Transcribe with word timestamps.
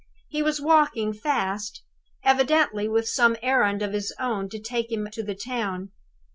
He 0.29 0.41
was 0.41 0.59
walking 0.59 1.13
fast 1.13 1.83
evidently 2.23 2.87
with 2.87 3.07
some 3.07 3.37
errand 3.43 3.83
of 3.83 3.93
his 3.93 4.11
own 4.19 4.49
to 4.49 4.59
take 4.59 4.91
him 4.91 5.07
to 5.11 5.21
the 5.21 5.35
town. 5.35 5.91